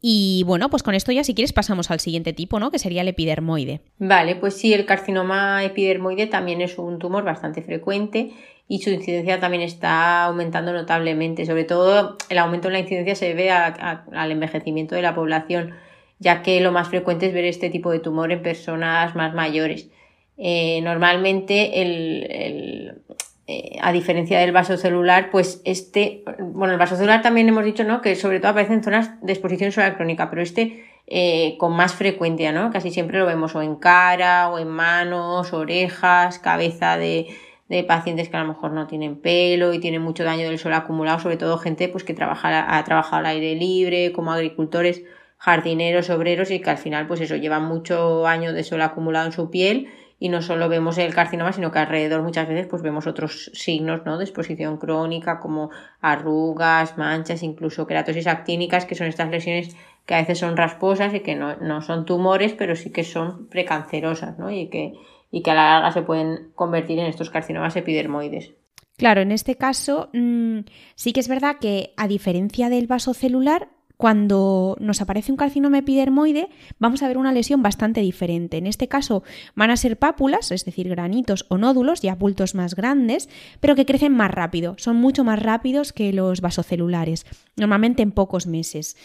Y 0.00 0.44
bueno, 0.46 0.70
pues 0.70 0.84
con 0.84 0.94
esto 0.94 1.10
ya 1.10 1.24
si 1.24 1.34
quieres 1.34 1.52
pasamos 1.52 1.90
al 1.90 1.98
siguiente 1.98 2.32
tipo, 2.32 2.60
¿no? 2.60 2.70
Que 2.70 2.78
sería 2.78 3.02
el 3.02 3.08
epidermoide. 3.08 3.80
Vale, 3.98 4.36
pues 4.36 4.54
sí, 4.54 4.72
el 4.72 4.86
carcinoma 4.86 5.64
epidermoide 5.64 6.26
también 6.26 6.60
es 6.60 6.78
un 6.78 7.00
tumor 7.00 7.24
bastante 7.24 7.62
frecuente 7.62 8.32
y 8.68 8.82
su 8.82 8.90
incidencia 8.90 9.40
también 9.40 9.62
está 9.62 10.24
aumentando 10.24 10.72
notablemente. 10.72 11.46
Sobre 11.46 11.64
todo 11.64 12.16
el 12.28 12.38
aumento 12.38 12.68
en 12.68 12.74
la 12.74 12.80
incidencia 12.80 13.16
se 13.16 13.26
debe 13.26 13.50
al 13.50 14.30
envejecimiento 14.30 14.94
de 14.94 15.02
la 15.02 15.14
población, 15.14 15.74
ya 16.18 16.42
que 16.42 16.60
lo 16.60 16.70
más 16.70 16.88
frecuente 16.88 17.26
es 17.26 17.34
ver 17.34 17.46
este 17.46 17.70
tipo 17.70 17.90
de 17.90 17.98
tumor 17.98 18.30
en 18.30 18.42
personas 18.42 19.16
más 19.16 19.34
mayores. 19.34 19.90
Eh, 20.38 20.80
normalmente 20.82 21.82
el, 21.82 23.02
eh, 23.48 23.76
a 23.80 23.92
diferencia 23.92 24.38
del 24.38 24.52
vaso 24.52 24.76
celular, 24.76 25.30
pues 25.32 25.60
este, 25.64 26.22
bueno, 26.38 26.72
el 26.74 26.78
vaso 26.78 26.94
celular 26.96 27.22
también 27.22 27.48
hemos 27.48 27.64
dicho, 27.64 27.82
¿no? 27.82 28.00
Que 28.00 28.14
sobre 28.14 28.38
todo 28.38 28.52
aparece 28.52 28.74
en 28.74 28.84
zonas 28.84 29.20
de 29.20 29.32
exposición 29.32 29.72
solar 29.72 29.96
crónica, 29.96 30.30
pero 30.30 30.42
este 30.42 30.84
eh, 31.08 31.56
con 31.58 31.74
más 31.74 31.94
frecuencia, 31.94 32.52
¿no? 32.52 32.70
Casi 32.70 32.90
siempre 32.90 33.18
lo 33.18 33.26
vemos 33.26 33.54
o 33.56 33.62
en 33.62 33.76
cara, 33.76 34.50
o 34.50 34.58
en 34.58 34.68
manos, 34.68 35.52
orejas, 35.54 36.38
cabeza 36.38 36.98
de, 36.98 37.26
de 37.68 37.82
pacientes 37.82 38.28
que 38.28 38.36
a 38.36 38.42
lo 38.42 38.48
mejor 38.48 38.72
no 38.72 38.86
tienen 38.86 39.16
pelo 39.16 39.72
y 39.72 39.80
tienen 39.80 40.02
mucho 40.02 40.22
daño 40.22 40.46
del 40.46 40.58
sol 40.58 40.74
acumulado, 40.74 41.18
sobre 41.18 41.38
todo 41.38 41.58
gente 41.58 41.88
pues 41.88 42.04
que 42.04 42.14
trabaja, 42.14 42.76
ha 42.76 42.84
trabajado 42.84 43.20
al 43.20 43.26
aire 43.26 43.54
libre, 43.54 44.12
como 44.12 44.32
agricultores, 44.32 45.02
jardineros, 45.38 46.10
obreros 46.10 46.50
y 46.50 46.60
que 46.60 46.70
al 46.70 46.78
final 46.78 47.06
pues 47.06 47.22
eso 47.22 47.36
llevan 47.36 47.64
mucho 47.64 48.26
año 48.26 48.52
de 48.52 48.62
sol 48.62 48.82
acumulado 48.82 49.26
en 49.26 49.32
su 49.32 49.50
piel 49.50 49.88
y 50.20 50.28
no 50.28 50.42
solo 50.42 50.68
vemos 50.68 50.98
el 50.98 51.14
carcinoma, 51.14 51.52
sino 51.52 51.70
que 51.70 51.78
alrededor 51.78 52.22
muchas 52.22 52.48
veces 52.48 52.66
pues 52.66 52.82
vemos 52.82 53.06
otros 53.06 53.50
signos 53.54 54.04
¿no? 54.04 54.18
de 54.18 54.24
exposición 54.24 54.78
crónica 54.78 55.38
como 55.38 55.70
arrugas, 56.00 56.98
manchas, 56.98 57.42
incluso 57.42 57.86
queratosis 57.86 58.26
actínicas, 58.26 58.84
que 58.84 58.94
son 58.94 59.06
estas 59.06 59.30
lesiones 59.30 59.76
que 60.06 60.14
a 60.14 60.20
veces 60.20 60.38
son 60.38 60.56
rasposas 60.56 61.14
y 61.14 61.20
que 61.20 61.36
no, 61.36 61.82
son 61.82 62.04
tumores, 62.04 62.54
pero 62.54 62.74
sí 62.74 62.90
que 62.90 63.04
son 63.04 63.46
precancerosas 63.48 64.38
¿no? 64.38 64.50
y, 64.50 64.68
que, 64.68 64.94
y 65.30 65.42
que 65.42 65.50
a 65.50 65.54
la 65.54 65.70
larga 65.74 65.92
se 65.92 66.02
pueden 66.02 66.50
convertir 66.54 66.98
en 66.98 67.06
estos 67.06 67.30
carcinomas 67.30 67.76
epidermoides. 67.76 68.54
Claro, 68.96 69.20
en 69.20 69.30
este 69.30 69.54
caso 69.54 70.10
mm, 70.12 70.60
sí 70.96 71.12
que 71.12 71.20
es 71.20 71.28
verdad 71.28 71.56
que 71.60 71.92
a 71.96 72.08
diferencia 72.08 72.68
del 72.68 72.88
vaso 72.88 73.14
celular, 73.14 73.68
cuando 73.98 74.76
nos 74.78 75.02
aparece 75.02 75.32
un 75.32 75.36
carcinoma 75.36 75.78
epidermoide, 75.78 76.48
vamos 76.78 77.02
a 77.02 77.08
ver 77.08 77.18
una 77.18 77.32
lesión 77.32 77.64
bastante 77.64 78.00
diferente. 78.00 78.56
En 78.56 78.68
este 78.68 78.86
caso 78.86 79.24
van 79.56 79.70
a 79.70 79.76
ser 79.76 79.98
pápulas, 79.98 80.52
es 80.52 80.64
decir, 80.64 80.88
granitos 80.88 81.46
o 81.48 81.58
nódulos, 81.58 82.00
ya 82.00 82.14
bultos 82.14 82.54
más 82.54 82.76
grandes, 82.76 83.28
pero 83.58 83.74
que 83.74 83.86
crecen 83.86 84.12
más 84.14 84.30
rápido. 84.30 84.76
Son 84.78 84.96
mucho 84.96 85.24
más 85.24 85.42
rápidos 85.42 85.92
que 85.92 86.12
los 86.12 86.40
vasocelulares, 86.40 87.26
normalmente 87.56 88.04
en 88.04 88.12
pocos 88.12 88.46
meses. 88.46 88.96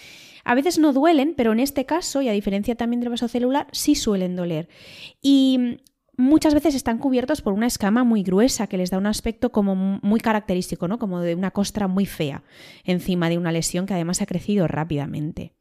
A 0.44 0.54
veces 0.54 0.78
no 0.78 0.94
duelen, 0.94 1.34
pero 1.36 1.54
en 1.54 1.60
este 1.60 1.86
caso, 1.86 2.22
y 2.22 2.30
a 2.30 2.34
diferencia 2.34 2.76
también 2.76 3.00
del 3.00 3.10
vasocelular, 3.10 3.66
sí 3.72 3.96
suelen 3.96 4.36
doler. 4.36 4.70
Y 5.24 5.80
muchas 6.24 6.54
veces 6.54 6.74
están 6.74 6.98
cubiertos 6.98 7.42
por 7.42 7.54
una 7.54 7.68
escama 7.68 8.04
muy 8.04 8.24
gruesa 8.24 8.68
que 8.68 8.78
les 8.78 8.90
da 8.90 8.98
un 8.98 9.06
aspecto 9.06 9.52
como 9.52 9.76
muy 9.76 10.20
característico, 10.20 10.88
¿no? 10.88 10.98
Como 10.98 11.20
de 11.20 11.36
una 11.36 11.52
costra 11.52 11.88
muy 11.88 12.06
fea 12.06 12.44
encima 12.84 13.30
de 13.30 13.38
una 13.38 13.52
lesión 13.52 13.86
que 13.86 13.94
además 13.94 14.22
ha 14.22 14.26
crecido 14.26 14.68
rápidamente. 14.68 15.54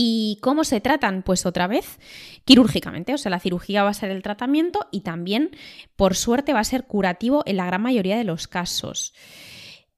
¿Y 0.00 0.38
cómo 0.42 0.64
se 0.64 0.80
tratan? 0.80 1.22
Pues 1.22 1.44
otra 1.44 1.66
vez 1.66 1.98
quirúrgicamente, 2.44 3.14
o 3.14 3.18
sea, 3.18 3.30
la 3.30 3.40
cirugía 3.40 3.82
va 3.82 3.90
a 3.90 3.94
ser 3.94 4.10
el 4.10 4.22
tratamiento 4.22 4.86
y 4.92 5.00
también, 5.00 5.50
por 5.96 6.14
suerte, 6.14 6.52
va 6.52 6.60
a 6.60 6.64
ser 6.64 6.84
curativo 6.84 7.42
en 7.46 7.56
la 7.56 7.66
gran 7.66 7.82
mayoría 7.82 8.16
de 8.16 8.24
los 8.24 8.46
casos. 8.46 9.12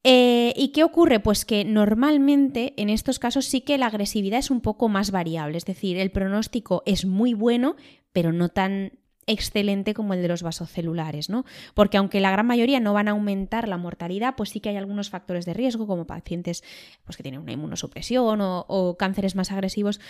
Eh, 0.02 0.54
¿Y 0.56 0.68
qué 0.68 0.84
ocurre? 0.84 1.20
Pues 1.20 1.44
que 1.44 1.66
normalmente 1.66 2.72
en 2.78 2.88
estos 2.88 3.18
casos 3.18 3.44
sí 3.44 3.60
que 3.60 3.76
la 3.76 3.86
agresividad 3.86 4.38
es 4.38 4.50
un 4.50 4.62
poco 4.62 4.88
más 4.88 5.10
variable, 5.10 5.58
es 5.58 5.66
decir, 5.66 5.98
el 5.98 6.10
pronóstico 6.10 6.82
es 6.86 7.04
muy 7.04 7.34
bueno, 7.34 7.76
pero 8.12 8.32
no 8.32 8.48
tan 8.48 8.92
excelente 9.26 9.94
como 9.94 10.14
el 10.14 10.22
de 10.22 10.28
los 10.28 10.42
vasocelulares, 10.42 11.30
¿no? 11.30 11.44
Porque 11.74 11.98
aunque 11.98 12.20
la 12.20 12.30
gran 12.30 12.46
mayoría 12.46 12.80
no 12.80 12.92
van 12.92 13.08
a 13.08 13.12
aumentar 13.12 13.68
la 13.68 13.76
mortalidad, 13.76 14.34
pues 14.36 14.50
sí 14.50 14.60
que 14.60 14.70
hay 14.70 14.76
algunos 14.76 15.10
factores 15.10 15.44
de 15.44 15.54
riesgo, 15.54 15.86
como 15.86 16.06
pacientes 16.06 16.64
pues, 17.04 17.16
que 17.16 17.22
tienen 17.22 17.40
una 17.40 17.52
inmunosupresión 17.52 18.40
o, 18.40 18.96
cánceres 18.98 19.36
más 19.36 19.52
agresivos, 19.52 20.00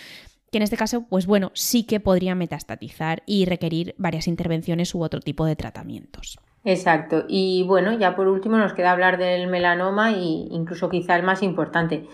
que 0.51 0.57
en 0.57 0.63
este 0.63 0.77
caso, 0.77 1.05
pues 1.07 1.27
bueno, 1.27 1.51
sí 1.53 1.83
que 1.83 1.99
podrían 1.99 2.37
metastatizar 2.37 3.23
y 3.25 3.45
requerir 3.45 3.95
varias 3.97 4.27
intervenciones 4.27 4.93
u 4.95 5.01
otro 5.01 5.21
tipo 5.21 5.45
de 5.45 5.55
tratamientos. 5.55 6.39
Exacto. 6.63 7.25
Y 7.27 7.63
bueno, 7.63 7.97
ya 7.97 8.15
por 8.15 8.27
último 8.27 8.57
nos 8.57 8.73
queda 8.73 8.91
hablar 8.91 9.17
del 9.17 9.47
melanoma 9.47 10.11
e 10.11 10.19
incluso 10.19 10.89
quizá 10.89 11.15
el 11.15 11.23
más 11.23 11.41
importante. 11.41 12.05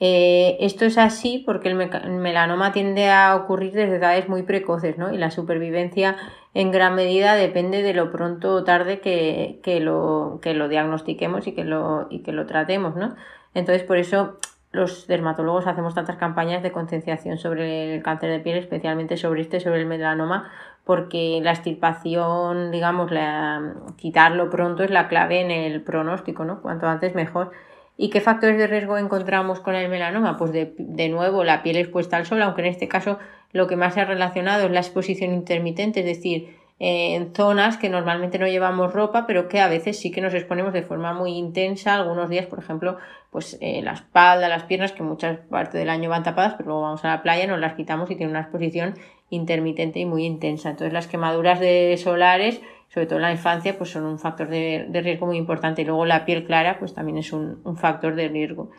Eh, 0.00 0.56
esto 0.60 0.84
es 0.84 0.98
así 0.98 1.42
porque 1.46 1.68
el, 1.68 1.76
melanoma 1.76 2.72
tiende 2.72 3.10
a 3.10 3.36
ocurrir 3.36 3.72
desde 3.72 3.96
edades 3.96 4.28
muy 4.28 4.42
precoces, 4.42 4.98
¿no? 4.98 5.12
Y 5.12 5.18
la 5.18 5.30
supervivencia 5.30 6.16
en 6.54 6.70
gran 6.70 6.94
medida 6.94 7.34
depende 7.34 7.82
de 7.82 7.94
lo 7.94 8.12
pronto 8.12 8.54
o 8.54 8.64
tarde 8.64 9.00
que, 9.00 9.80
lo, 9.80 10.38
que 10.40 10.54
lo 10.54 10.68
diagnostiquemos 10.68 11.46
y 11.48 11.52
que 11.52 11.64
lo, 11.64 12.06
y 12.10 12.20
que 12.20 12.32
lo 12.32 12.46
tratemos, 12.46 12.94
¿no? 12.94 13.16
Entonces, 13.54 13.82
por 13.82 13.98
eso 13.98 14.38
los 14.70 15.06
dermatólogos 15.08 15.66
hacemos 15.66 15.94
tantas 15.94 16.16
campañas 16.16 16.62
de 16.62 16.72
concienciación 16.72 17.38
sobre 17.38 17.94
el 17.94 18.02
cáncer 18.02 18.30
de 18.30 18.40
piel, 18.40 18.58
especialmente 18.58 19.16
sobre 19.16 19.40
este, 19.40 19.58
sobre 19.60 19.80
el 19.80 19.86
melanoma, 19.86 20.50
porque 20.84 21.40
la 21.42 21.52
extirpación, 21.52 22.70
digamos, 22.70 23.10
la, 23.10 23.74
quitarlo 23.96 24.48
pronto 24.48 24.84
es 24.84 24.90
la 24.90 25.08
clave 25.08 25.40
en 25.40 25.50
el 25.50 25.82
pronóstico, 25.82 26.44
¿no? 26.44 26.62
Cuanto 26.62 26.86
antes 26.86 27.14
mejor. 27.16 27.50
¿Y 27.96 28.10
qué 28.10 28.20
factores 28.20 28.58
de 28.58 28.66
riesgo 28.66 28.98
encontramos 28.98 29.60
con 29.60 29.74
el 29.74 29.88
melanoma? 29.88 30.36
Pues 30.36 30.52
de, 30.52 30.74
de, 30.78 31.08
nuevo 31.08 31.44
la 31.44 31.62
piel 31.62 31.76
expuesta 31.76 32.16
al 32.16 32.26
sol, 32.26 32.42
aunque 32.42 32.62
en 32.62 32.68
este 32.68 32.88
caso 32.88 33.18
lo 33.54 33.68
que 33.68 33.76
más 33.76 33.94
se 33.94 34.00
ha 34.00 34.04
relacionado 34.04 34.66
es 34.66 34.72
la 34.72 34.80
exposición 34.80 35.32
intermitente, 35.32 36.00
es 36.00 36.06
decir, 36.06 36.56
en 36.80 37.32
zonas 37.36 37.78
que 37.78 37.88
normalmente 37.88 38.36
no 38.40 38.48
llevamos 38.48 38.92
ropa, 38.92 39.28
pero 39.28 39.46
que 39.46 39.60
a 39.60 39.68
veces 39.68 39.96
sí 39.96 40.10
que 40.10 40.20
nos 40.20 40.34
exponemos 40.34 40.72
de 40.72 40.82
forma 40.82 41.14
muy 41.14 41.38
intensa. 41.38 41.94
Algunos 41.94 42.28
días, 42.28 42.46
por 42.46 42.58
ejemplo, 42.58 42.98
pues 43.30 43.56
eh, 43.60 43.80
la 43.80 43.92
espalda, 43.92 44.48
las 44.48 44.64
piernas, 44.64 44.90
que 44.90 45.04
muchas 45.04 45.38
partes 45.38 45.74
del 45.74 45.88
año 45.88 46.10
van 46.10 46.24
tapadas, 46.24 46.54
pero 46.54 46.70
luego 46.70 46.82
vamos 46.82 47.04
a 47.04 47.10
la 47.10 47.22
playa, 47.22 47.46
nos 47.46 47.60
las 47.60 47.74
quitamos 47.74 48.10
y 48.10 48.16
tiene 48.16 48.32
una 48.32 48.40
exposición 48.40 48.94
intermitente 49.30 50.00
y 50.00 50.04
muy 50.04 50.24
intensa. 50.24 50.70
Entonces 50.70 50.92
las 50.92 51.06
quemaduras 51.06 51.60
de 51.60 51.96
solares, 51.96 52.60
sobre 52.88 53.06
todo 53.06 53.20
en 53.20 53.22
la 53.22 53.32
infancia, 53.32 53.78
pues 53.78 53.90
son 53.90 54.04
un 54.04 54.18
factor 54.18 54.48
de, 54.48 54.88
riesgo 54.92 55.26
muy 55.26 55.36
importante. 55.36 55.82
Y 55.82 55.84
luego 55.84 56.06
la 56.06 56.24
piel 56.24 56.44
clara, 56.44 56.80
pues 56.80 56.92
también 56.92 57.18
es 57.18 57.32
un 57.32 57.76
factor 57.76 58.16
de 58.16 58.26
riesgo. 58.26 58.70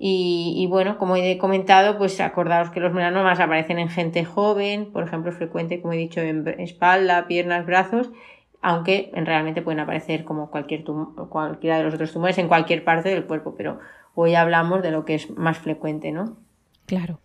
Y, 0.00 0.66
bueno, 0.70 0.96
como 0.96 1.16
he 1.16 1.38
comentado, 1.38 1.98
pues 1.98 2.20
acordaos 2.20 2.70
que 2.70 2.78
los 2.78 2.92
melanomas 2.92 3.40
aparecen 3.40 3.80
en 3.80 3.88
gente 3.88 4.24
joven, 4.24 4.92
por 4.92 5.02
ejemplo, 5.02 5.32
frecuente, 5.32 5.80
como 5.80 5.94
he 5.94 5.96
dicho, 5.96 6.20
en 6.20 6.46
espalda, 6.60 7.26
piernas, 7.26 7.66
brazos, 7.66 8.10
aunque 8.62 9.10
realmente 9.14 9.62
pueden 9.62 9.80
aparecer 9.80 10.24
como 10.24 10.50
cualquier 10.50 10.84
cualquiera 10.84 11.78
de 11.78 11.84
los 11.84 11.94
otros 11.94 12.12
tumores 12.12 12.38
en 12.38 12.46
cualquier 12.46 12.84
parte 12.84 13.08
del 13.08 13.24
cuerpo, 13.24 13.54
pero 13.56 13.80
hoy 14.14 14.36
hablamos 14.36 14.82
de 14.82 14.92
lo 14.92 15.04
que 15.04 15.16
es 15.16 15.30
más 15.36 15.58
frecuente, 15.58 16.12
¿no? 16.12 16.36
Claro. 16.86 17.20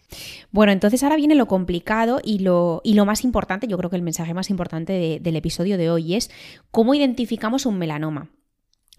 Bueno, 0.52 0.72
entonces 0.72 1.04
ahora 1.04 1.16
viene 1.16 1.36
lo 1.36 1.46
complicado 1.46 2.20
y 2.24 2.40
lo, 2.40 2.82
y 2.84 2.96
lo 2.96 3.06
más 3.06 3.24
importante, 3.24 3.68
yo 3.68 3.78
creo 3.78 3.90
que 3.90 3.96
el 3.96 4.02
mensaje 4.02 4.34
más 4.34 4.50
importante 4.50 5.20
del 5.22 5.36
episodio 5.36 5.78
de 5.78 5.90
hoy 5.90 6.16
es 6.16 6.30
cómo 6.70 6.94
identificamos 6.94 7.66
un 7.66 7.78
melanoma. 7.78 8.30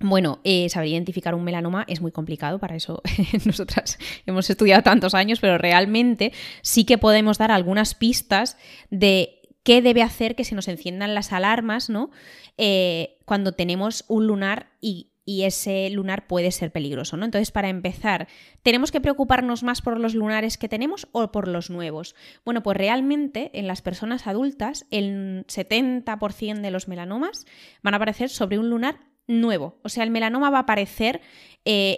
Bueno, 0.00 0.40
eh, 0.42 0.68
saber 0.68 0.88
identificar 0.88 1.34
un 1.34 1.44
melanoma 1.44 1.84
es 1.86 2.00
muy 2.00 2.10
complicado, 2.10 2.58
para 2.58 2.74
eso 2.74 3.00
nosotras 3.46 3.98
hemos 4.26 4.50
estudiado 4.50 4.82
tantos 4.82 5.14
años, 5.14 5.38
pero 5.40 5.56
realmente 5.56 6.32
sí 6.62 6.84
que 6.84 6.98
podemos 6.98 7.38
dar 7.38 7.52
algunas 7.52 7.94
pistas 7.94 8.56
de 8.90 9.40
qué 9.62 9.82
debe 9.82 10.02
hacer 10.02 10.34
que 10.34 10.44
se 10.44 10.56
nos 10.56 10.68
enciendan 10.68 11.14
las 11.14 11.32
alarmas, 11.32 11.90
¿no? 11.90 12.10
Eh, 12.58 13.18
cuando 13.24 13.52
tenemos 13.52 14.04
un 14.08 14.26
lunar 14.26 14.72
y, 14.80 15.12
y, 15.24 15.44
ese 15.44 15.88
lunar 15.90 16.26
puede 16.26 16.50
ser 16.50 16.72
peligroso, 16.72 17.16
¿no? 17.16 17.24
Entonces, 17.24 17.52
para 17.52 17.68
empezar, 17.68 18.26
¿tenemos 18.62 18.90
que 18.90 19.00
preocuparnos 19.00 19.62
más 19.62 19.80
por 19.80 19.98
los 19.98 20.14
lunares 20.14 20.58
que 20.58 20.68
tenemos 20.68 21.08
o 21.12 21.30
por 21.30 21.46
los 21.46 21.70
nuevos? 21.70 22.16
Bueno, 22.44 22.62
pues 22.64 22.76
realmente 22.76 23.50
en 23.54 23.68
las 23.68 23.80
personas 23.80 24.26
adultas 24.26 24.86
el 24.90 25.46
70% 25.46 26.60
de 26.60 26.70
los 26.70 26.88
melanomas 26.88 27.46
van 27.82 27.94
a 27.94 27.96
aparecer 27.96 28.28
sobre 28.28 28.58
un 28.58 28.68
lunar 28.70 29.13
nuevo. 29.26 29.78
O 29.82 29.88
sea, 29.88 30.04
el 30.04 30.10
melanoma 30.10 30.50
va 30.50 30.58
a 30.58 30.62
aparecer 30.62 31.20
eh, 31.64 31.96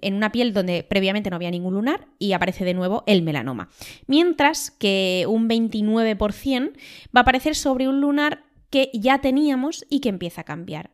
en, 0.00 0.14
una 0.14 0.30
piel 0.30 0.52
donde 0.52 0.84
previamente 0.84 1.30
no 1.30 1.36
había 1.36 1.50
ningún 1.50 1.74
lunar 1.74 2.06
y 2.18 2.32
aparece 2.32 2.64
de 2.64 2.74
nuevo 2.74 3.02
el 3.06 3.22
melanoma. 3.22 3.68
Mientras 4.06 4.70
que 4.70 5.24
un 5.28 5.48
29% 5.48 6.72
va 7.14 7.20
a 7.20 7.20
aparecer 7.20 7.56
sobre 7.56 7.88
un 7.88 8.00
lunar 8.00 8.44
que 8.70 8.90
ya 8.94 9.18
teníamos 9.20 9.86
y 9.88 10.00
que 10.00 10.08
empieza 10.08 10.42
a 10.42 10.44
cambiar. 10.44 10.90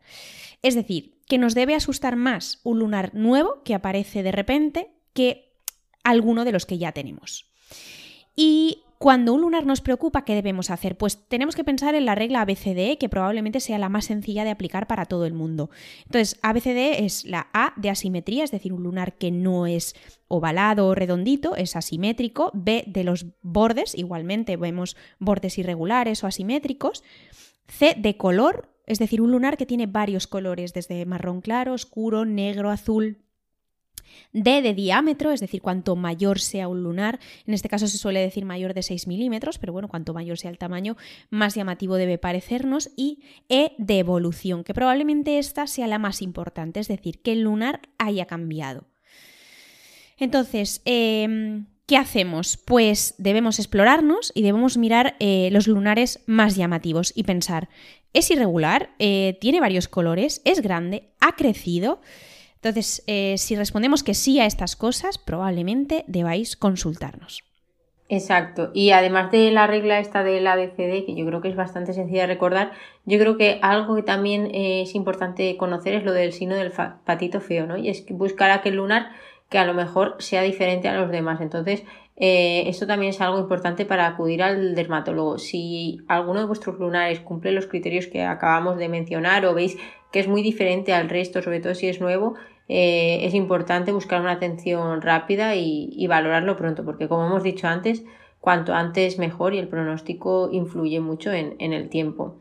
Es 0.63 0.75
decir, 0.75 1.19
que 1.27 1.39
nos 1.39 1.55
debe 1.55 1.75
asustar 1.75 2.17
más 2.17 2.61
un 2.63 2.79
lunar 2.79 3.15
nuevo 3.15 3.63
que 3.65 3.75
aparece 3.75 4.23
de 4.23 4.33
repente 4.33 4.91
que 5.13 5.53
alguno 6.03 6.45
de 6.45 6.53
los 6.53 6.67
que 6.67 6.79
ya 6.79 6.93
tenemos. 6.93 7.51
Y 8.37 8.83
cuando 9.05 9.35
un 9.35 9.43
lunar 9.43 9.67
nos 9.67 9.83
preocupa, 9.83 10.25
¿qué 10.25 10.35
debemos 10.35 10.71
hacer? 10.71 10.97
Pues 10.97 11.29
tenemos 11.29 11.55
que 11.55 11.63
pensar 11.63 11.95
en 11.95 12.07
la 12.07 12.15
regla 12.15 12.41
ABCD, 12.41 12.97
que 12.99 13.11
probablemente 13.11 13.61
sea 13.61 13.77
la 13.77 13.91
más 13.91 14.07
sencilla 14.07 14.45
de 14.45 14.51
aplicar 14.51 14.87
para 14.87 15.05
todo 15.05 15.27
el 15.27 15.35
mundo. 15.35 15.69
Entonces, 16.07 16.39
ABCD 16.41 17.05
es 17.05 17.27
la 17.27 17.49
A 17.53 17.75
de 17.77 17.91
asimetría, 17.91 18.45
es 18.45 18.51
decir, 18.51 18.73
un 18.73 18.83
lunar 18.83 19.19
que 19.19 19.31
no 19.31 19.67
es 19.67 19.95
ovalado 20.27 20.87
o 20.87 20.95
redondito, 20.95 21.55
es 21.55 21.77
asimétrico. 21.77 22.51
B 22.55 22.85
de 22.87 23.05
los 23.05 23.27
bordes, 23.43 23.95
igualmente 23.95 24.57
vemos 24.57 24.97
bordes 25.19 25.59
irregulares 25.59 26.25
o 26.25 26.27
asimétricos. 26.27 27.05
C 27.69 27.97
de 27.99 28.17
color, 28.17 28.71
es 28.87 28.99
decir, 28.99 29.21
un 29.21 29.33
lunar 29.33 29.59
que 29.59 29.67
tiene 29.67 29.87
varios 29.87 30.27
colores, 30.27 30.73
desde 30.73 31.05
marrón 31.05 31.43
claro, 31.43 31.75
oscuro, 31.75 32.25
negro, 32.25 32.71
azul, 32.71 33.19
D 34.33 34.63
de 34.63 34.75
diámetro, 34.75 35.33
es 35.33 35.41
decir, 35.41 35.63
cuanto 35.63 35.97
mayor 35.97 36.41
sea 36.41 36.69
un 36.69 36.83
lunar, 36.83 37.21
en 37.47 37.55
este 37.55 37.69
caso 37.69 37.87
se 37.87 37.99
suele 37.99 38.21
decir 38.21 38.45
mayor 38.45 38.75
de 38.75 38.83
6 38.83 39.07
milímetros, 39.07 39.59
pero 39.59 39.73
bueno, 39.73 39.89
cuanto 39.89 40.15
mayor 40.15 40.39
sea 40.39 40.51
el 40.51 40.59
tamaño, 40.59 40.97
más 41.31 41.55
llamativo 41.55 41.97
debe 41.97 42.19
parecernos, 42.19 42.91
y 42.97 43.23
E 43.49 43.73
de 43.79 43.99
evolución, 43.99 44.65
que 44.65 44.75
probablemente 44.75 45.39
esta 45.39 45.67
sea 45.67 45.87
la 45.87 45.99
más 45.99 46.23
importante, 46.23 46.81
es 46.81 46.89
decir, 46.89 47.21
que 47.21 47.33
el 47.33 47.43
lunar 47.43 47.81
haya 47.99 48.27
cambiado. 48.27 48.85
Entonces, 50.19 50.81
em, 50.85 51.67
¿qué 51.87 51.97
hacemos? 51.97 52.57
Pues 52.57 53.15
debemos 53.19 53.59
explorarnos 53.59 54.33
y 54.35 54.43
debemos 54.43 54.77
mirar 54.77 55.17
eh, 55.19 55.49
los 55.53 55.67
lunares 55.67 56.21
más 56.27 56.57
llamativos 56.57 57.13
y 57.15 57.25
pensar, 57.25 57.69
¿es 58.13 58.31
irregular? 58.31 58.91
Eh, 58.99 59.39
¿Tiene 59.41 59.61
varios 59.61 59.89
colores? 59.89 60.41
¿Es 60.45 60.61
grande? 60.63 61.11
¿Ha 61.21 61.37
crecido? 61.37 62.01
Entonces, 62.65 63.05
eh, 63.07 63.35
si 63.37 63.57
respondemos 63.57 64.03
que 64.03 64.15
sí 64.15 64.41
a 64.41 64.47
estas 64.47 64.75
cosas, 64.75 65.19
probablemente 65.19 66.03
debáis 66.07 66.57
consultarnos. 66.57 67.45
Exacto. 68.09 68.71
Y 68.73 68.93
además 68.93 69.31
de 69.31 69.51
la 69.51 69.67
regla 69.67 69.99
esta 69.99 70.25
del 70.25 70.47
ABCD, 70.47 71.05
que 71.05 71.15
yo 71.15 71.27
creo 71.27 71.43
que 71.43 71.49
es 71.49 71.57
bastante 71.57 71.93
sencilla 71.93 72.23
de 72.23 72.29
recordar, 72.29 72.73
yo 73.05 73.19
creo 73.19 73.37
que 73.37 73.59
algo 73.61 73.97
que 73.97 74.03
también 74.03 74.51
es 74.55 74.95
importante 74.95 75.59
conocer 75.59 75.93
es 75.93 76.05
lo 76.05 76.13
del 76.13 76.33
signo 76.33 76.55
del 76.55 76.73
patito 77.05 77.43
feo, 77.43 77.67
¿no? 77.67 77.77
Y 77.77 77.91
es 77.91 78.07
buscar 78.09 78.51
aquel 78.51 78.77
lunar 78.77 79.11
que 79.51 79.59
a 79.59 79.67
lo 79.67 79.75
mejor 79.75 80.17
sea 80.21 80.41
diferente 80.41 80.89
a 80.89 80.99
los 80.99 81.11
demás. 81.11 81.43
Entonces, 81.43 81.85
eh, 82.17 82.65
esto 82.67 82.87
también 82.87 83.11
es 83.11 83.21
algo 83.21 83.41
importante 83.41 83.85
para 83.85 84.07
acudir 84.07 84.43
al 84.43 84.75
dermatólogo. 84.75 85.37
Si 85.39 85.99
alguno 86.09 86.41
de 86.41 86.47
vuestros 86.47 86.79
lunares 86.79 87.21
cumple 87.21 87.53
los 87.53 87.67
criterios 87.67 88.07
que 88.07 88.23
acabamos 88.23 88.79
de 88.79 88.89
mencionar 88.89 89.45
o 89.45 89.53
veis 89.53 89.77
que 90.13 90.21
es 90.21 90.29
muy 90.29 90.43
diferente 90.43 90.95
al 90.95 91.11
resto, 91.11 91.43
sobre 91.43 91.61
todo 91.61 91.75
si 91.75 91.89
es 91.89 92.01
nuevo, 92.01 92.37
eh, 92.69 93.21
es 93.23 93.35
importante 93.35 93.93
buscar 93.93 94.21
una 94.21 94.33
atención 94.33 95.03
rápida 95.03 95.55
y, 95.55 96.07
valorarlo 96.07 96.57
pronto, 96.57 96.85
porque 96.85 97.09
como 97.09 97.27
hemos 97.27 97.43
dicho 97.43 97.69
antes, 97.69 98.05
cuanto 98.41 98.75
antes 98.75 99.19
mejor 99.19 99.55
y 99.55 99.59
el 99.59 99.69
pronóstico 99.69 100.49
influye 100.51 101.01
mucho 101.01 101.33
en, 101.33 101.55
el 101.59 101.89
tiempo. 101.89 102.37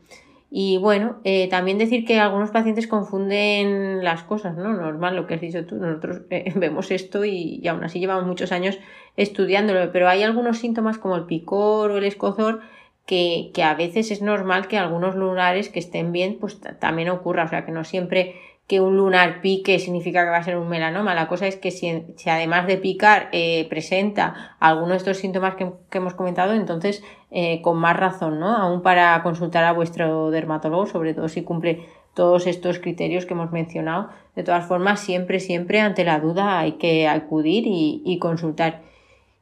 Y 0.50 0.78
bueno, 0.78 1.16
eh, 1.24 1.48
también 1.48 1.78
decir 1.78 2.04
que 2.04 2.20
algunos 2.20 2.50
pacientes 2.50 2.86
confunden 2.86 4.04
las 4.04 4.22
cosas, 4.22 4.56
¿no? 4.56 4.72
Normal 4.72 5.16
lo 5.16 5.26
que 5.26 5.34
has 5.34 5.40
dicho 5.40 5.66
tú, 5.66 5.76
nosotros 5.76 6.22
eh, 6.30 6.52
vemos 6.56 6.90
esto 6.90 7.24
y, 7.24 7.60
y, 7.62 7.68
aún 7.68 7.82
así 7.82 7.98
llevamos 7.98 8.26
muchos 8.26 8.52
años 8.52 8.78
estudiándolo, 9.16 9.90
pero 9.92 10.08
hay 10.08 10.22
algunos 10.22 10.58
síntomas 10.58 10.98
como 10.98 11.16
el 11.16 11.24
picor 11.24 11.90
o 11.90 11.98
el 11.98 12.04
escozor 12.04 12.60
que, 13.04 13.50
que 13.52 13.62
a 13.62 13.74
veces 13.74 14.10
es 14.10 14.22
normal 14.22 14.68
que 14.68 14.78
algunos 14.78 15.16
lunares 15.16 15.68
que 15.68 15.80
estén 15.80 16.12
bien, 16.12 16.38
pues 16.40 16.60
también 16.78 17.10
ocurra, 17.10 17.44
o 17.44 17.48
sea 17.48 17.66
que 17.66 17.72
no 17.72 17.84
siempre 17.84 18.36
que 18.66 18.80
un 18.80 18.96
lunar 18.96 19.42
pique 19.42 19.78
significa 19.78 20.24
que 20.24 20.30
va 20.30 20.38
a 20.38 20.42
ser 20.42 20.56
un 20.56 20.68
melanoma. 20.68 21.14
La 21.14 21.28
cosa 21.28 21.46
es 21.46 21.56
que 21.56 21.70
si, 21.70 21.90
además 22.26 22.66
de 22.66 22.78
picar 22.78 23.28
eh, 23.32 23.66
presenta 23.68 24.56
alguno 24.58 24.92
de 24.92 24.96
estos 24.96 25.18
síntomas 25.18 25.54
que, 25.54 25.70
hemos 25.92 26.14
comentado, 26.14 26.54
entonces 26.54 27.02
eh, 27.30 27.60
con 27.60 27.76
más 27.76 27.96
razón, 27.96 28.40
¿no? 28.40 28.56
Aún 28.56 28.82
para 28.82 29.22
consultar 29.22 29.64
a 29.64 29.72
vuestro 29.72 30.30
dermatólogo, 30.30 30.86
sobre 30.86 31.12
todo 31.12 31.28
si 31.28 31.42
cumple 31.42 31.86
todos 32.14 32.46
estos 32.46 32.78
criterios 32.78 33.26
que 33.26 33.34
hemos 33.34 33.52
mencionado. 33.52 34.08
De 34.34 34.42
todas 34.42 34.66
formas, 34.66 35.00
siempre, 35.00 35.40
siempre 35.40 35.80
ante 35.80 36.04
la 36.04 36.20
duda 36.20 36.58
hay 36.58 36.72
que 36.72 37.06
acudir 37.06 37.64
y, 37.66 38.18
consultar. 38.18 38.82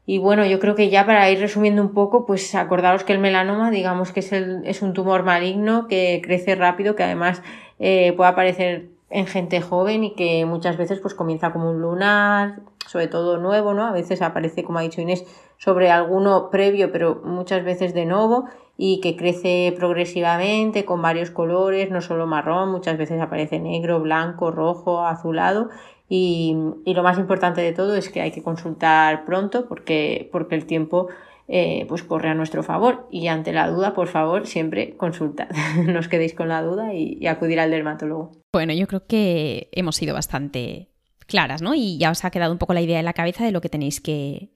Y 0.04 0.18
bueno, 0.18 0.44
yo 0.46 0.58
creo 0.58 0.74
que 0.74 0.90
ya 0.90 1.06
para 1.06 1.30
ir 1.30 1.38
resumiendo 1.38 1.80
un 1.80 1.94
poco, 1.94 2.26
pues 2.26 2.54
acordaros 2.56 3.04
que 3.04 3.12
el 3.12 3.20
melanoma, 3.20 3.70
digamos 3.70 4.10
que 4.10 4.20
es, 4.20 4.32
el, 4.32 4.62
es 4.64 4.82
un 4.82 4.94
tumor 4.94 5.22
maligno 5.22 5.86
que 5.86 6.20
crece 6.24 6.56
rápido, 6.56 6.96
que 6.96 7.04
además 7.04 7.42
eh, 7.78 8.12
puede 8.16 8.30
aparecer 8.30 8.91
en 9.12 9.26
gente 9.26 9.60
joven 9.60 10.04
y 10.04 10.14
que 10.14 10.44
muchas 10.46 10.76
veces 10.76 10.98
pues 11.00 11.14
comienza 11.14 11.52
como 11.52 11.70
un 11.70 11.80
lunar, 11.80 12.60
sobre 12.86 13.08
todo 13.08 13.36
nuevo, 13.36 13.74
¿no? 13.74 13.86
A 13.86 13.92
veces 13.92 14.22
aparece, 14.22 14.64
como 14.64 14.78
ha 14.78 14.82
dicho 14.82 15.00
Inés, 15.00 15.24
sobre 15.58 15.90
alguno 15.90 16.50
previo, 16.50 16.90
pero 16.90 17.20
muchas 17.24 17.62
veces 17.62 17.92
de 17.94 18.06
nuevo 18.06 18.46
y 18.76 19.00
que 19.00 19.16
crece 19.16 19.74
progresivamente 19.76 20.86
con 20.86 21.02
varios 21.02 21.30
colores, 21.30 21.90
no 21.90 22.00
solo 22.00 22.26
marrón, 22.26 22.70
muchas 22.70 22.96
veces 22.96 23.20
aparece 23.20 23.60
negro, 23.60 24.00
blanco, 24.00 24.50
rojo, 24.50 25.04
azulado 25.06 25.68
Y, 26.08 26.56
lo 26.86 27.02
más 27.02 27.18
importante 27.18 27.60
de 27.60 27.72
todo 27.72 27.94
es 27.94 28.08
que 28.08 28.22
hay 28.22 28.32
que 28.32 28.42
consultar 28.42 29.24
pronto 29.24 29.68
porque, 29.68 30.28
porque 30.32 30.54
el 30.54 30.66
tiempo 30.66 31.08
eh, 31.48 31.86
pues 31.88 32.02
corre 32.02 32.28
a 32.30 32.34
nuestro 32.34 32.62
favor. 32.62 33.08
Y 33.10 33.28
ante 33.28 33.52
la 33.52 33.68
duda, 33.68 33.94
por 33.94 34.08
favor, 34.08 34.46
siempre 34.46 34.96
consultad. 34.96 35.48
no 35.86 35.98
os 35.98 36.08
quedéis 36.08 36.34
con 36.34 36.48
la 36.48 36.62
duda 36.62 36.94
y, 36.94 37.18
y 37.20 37.26
acudir 37.26 37.60
al 37.60 37.70
dermatólogo. 37.70 38.32
Bueno, 38.52 38.72
yo 38.72 38.86
creo 38.86 39.06
que 39.06 39.68
hemos 39.72 39.96
sido 39.96 40.14
bastante 40.14 40.92
claras, 41.26 41.62
¿no? 41.62 41.74
Y 41.74 41.98
ya 41.98 42.10
os 42.10 42.24
ha 42.24 42.30
quedado 42.30 42.52
un 42.52 42.58
poco 42.58 42.74
la 42.74 42.82
idea 42.82 42.98
en 42.98 43.04
la 43.04 43.14
cabeza 43.14 43.44
de 43.44 43.52
lo 43.52 43.60
que 43.60 43.68
tenéis 43.68 44.00
que, 44.00 44.50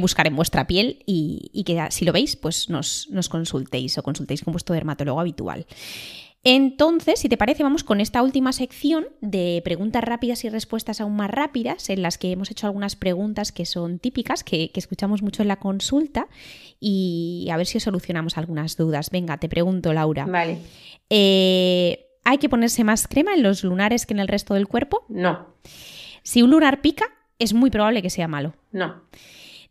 buscar 0.00 0.26
en 0.26 0.36
vuestra 0.36 0.66
piel 0.66 1.02
y, 1.06 1.64
que 1.64 1.86
si 1.90 2.04
lo 2.04 2.12
veis, 2.12 2.36
pues 2.36 2.68
nos, 2.70 3.08
nos 3.10 3.28
consultéis 3.28 3.98
o 3.98 4.02
consultéis 4.02 4.42
con 4.42 4.52
vuestro 4.52 4.74
dermatólogo 4.74 5.20
habitual. 5.20 5.66
Entonces, 6.44 7.20
si 7.20 7.28
te 7.28 7.36
parece, 7.36 7.62
vamos 7.62 7.84
con 7.84 8.00
esta 8.00 8.20
última 8.20 8.52
sección 8.52 9.06
de 9.20 9.62
preguntas 9.64 10.02
rápidas 10.02 10.44
y 10.44 10.48
respuestas 10.48 11.00
aún 11.00 11.14
más 11.14 11.30
rápidas, 11.30 11.88
en 11.88 12.02
las 12.02 12.18
que 12.18 12.32
hemos 12.32 12.50
hecho 12.50 12.66
algunas 12.66 12.96
preguntas 12.96 13.52
que 13.52 13.64
son 13.64 14.00
típicas, 14.00 14.42
que, 14.42 14.70
escuchamos 14.74 15.22
mucho 15.22 15.42
en 15.42 15.48
la 15.48 15.60
consulta, 15.60 16.26
y 16.80 17.48
a 17.52 17.56
ver 17.56 17.66
si 17.66 17.78
solucionamos 17.78 18.38
algunas 18.38 18.76
dudas. 18.76 19.10
Venga, 19.10 19.38
te 19.38 19.48
pregunto, 19.48 19.92
Laura. 19.92 20.26
Vale. 20.26 20.58
Eh, 21.10 22.06
¿Hay 22.24 22.38
que 22.38 22.48
ponerse 22.48 22.82
más 22.82 23.06
crema 23.06 23.34
en 23.34 23.44
los 23.44 23.62
lunares 23.62 24.04
que 24.04 24.14
en 24.14 24.20
el 24.20 24.28
resto 24.28 24.54
del 24.54 24.66
cuerpo? 24.66 25.04
No. 25.08 25.46
Si 26.24 26.42
un 26.42 26.50
lunar 26.50 26.80
pica, 26.80 27.06
es 27.38 27.54
muy 27.54 27.70
probable 27.70 28.02
que 28.02 28.10
sea 28.10 28.26
malo. 28.26 28.54
No. 28.72 29.02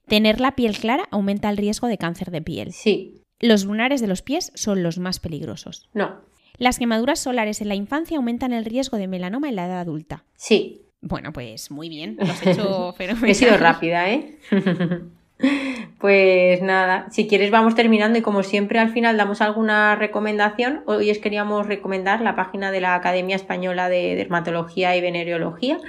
Tener 0.08 0.40
la 0.40 0.56
piel 0.56 0.78
clara 0.78 1.08
aumenta 1.12 1.50
el 1.50 1.58
riesgo 1.58 1.88
de 1.88 1.98
cáncer 1.98 2.32
de 2.32 2.42
piel. 2.42 2.72
Sí. 2.72 3.24
Los 3.40 3.66
lunares 3.66 4.00
de 4.00 4.08
los 4.08 4.22
pies 4.22 4.52
son 4.56 4.84
los 4.84 5.00
más 5.00 5.20
peligrosos. 5.20 5.90
No. 5.94 6.31
Las 6.62 6.78
quemaduras 6.78 7.18
solares 7.18 7.60
en 7.62 7.70
la 7.70 7.74
infancia 7.74 8.18
aumentan 8.18 8.54
el 8.54 8.66
riesgo 8.66 8.98
de 8.98 9.08
melanoma 9.08 9.50
en 9.50 9.56
la 9.56 9.66
edad 9.66 9.80
adulta. 9.80 10.26
Sí. 10.36 10.84
Bueno, 11.02 11.34
pues 11.34 11.72
muy 11.72 11.90
bien, 11.90 12.18
lo 12.20 12.32
has 12.32 12.46
hecho 12.46 12.94
fenomenal. 12.94 13.32
He 13.32 13.34
sido 13.34 13.58
rápida, 13.58 14.12
¿eh? 14.12 14.38
Pues 15.98 16.62
nada, 16.62 17.08
si 17.10 17.28
quieres 17.28 17.50
vamos 17.50 17.74
terminando 17.74 18.20
y 18.20 18.22
como 18.22 18.44
siempre 18.44 18.78
al 18.78 18.92
final 18.92 19.18
damos 19.18 19.42
alguna 19.42 19.96
recomendación. 19.96 20.84
Hoy 20.86 21.10
os 21.10 21.18
queríamos 21.18 21.66
recomendar 21.66 22.22
la 22.22 22.36
página 22.36 22.72
de 22.72 22.80
la 22.80 22.94
Academia 22.94 23.36
Española 23.36 23.90
de 23.90 24.16
Dermatología 24.16 24.96
y 24.96 25.02
Venereología, 25.02 25.80